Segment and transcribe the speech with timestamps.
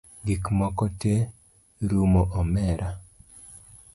[0.25, 1.13] Gikmoko te
[1.89, 2.87] rumo omera